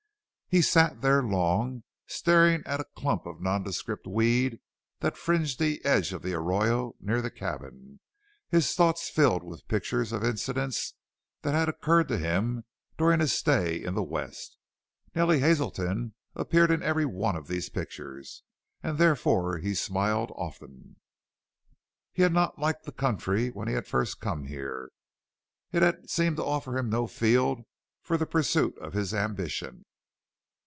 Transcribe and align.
He 0.53 0.61
sat 0.61 0.99
there 0.99 1.23
long, 1.23 1.83
staring 2.07 2.61
at 2.65 2.81
a 2.81 2.89
clump 2.93 3.25
of 3.25 3.39
nondescript 3.39 4.05
weed 4.05 4.59
that 4.99 5.15
fringed 5.15 5.59
the 5.61 5.79
edge 5.85 6.11
of 6.11 6.23
the 6.23 6.33
arroyo 6.33 6.97
near 6.99 7.21
the 7.21 7.31
cabin, 7.31 8.01
his 8.49 8.73
thoughts 8.73 9.09
filled 9.09 9.43
with 9.43 9.65
pictures 9.69 10.11
of 10.11 10.25
incidents 10.25 10.93
that 11.43 11.53
had 11.53 11.69
occurred 11.69 12.09
to 12.09 12.17
him 12.17 12.65
during 12.97 13.21
his 13.21 13.31
stay 13.31 13.81
in 13.81 13.95
the 13.95 14.03
West. 14.03 14.57
Nellie 15.15 15.39
Hazelton 15.39 16.15
appeared 16.35 16.69
in 16.69 16.83
every 16.83 17.05
one 17.05 17.37
of 17.37 17.47
these 17.47 17.69
pictures 17.69 18.43
and 18.83 18.97
therefore 18.97 19.59
he 19.59 19.73
smiled 19.73 20.33
often. 20.35 20.97
He 22.11 22.23
had 22.23 22.33
not 22.33 22.59
liked 22.59 22.83
the 22.83 22.91
country 22.91 23.51
when 23.51 23.69
he 23.69 23.73
had 23.73 23.87
first 23.87 24.19
come 24.19 24.47
here; 24.47 24.89
it 25.71 25.81
had 25.81 26.09
seemed 26.09 26.35
to 26.35 26.43
offer 26.43 26.77
him 26.77 26.89
no 26.89 27.07
field 27.07 27.61
for 28.01 28.17
the 28.17 28.25
pursuit 28.25 28.77
of 28.79 28.91
his 28.91 29.13
ambition. 29.13 29.85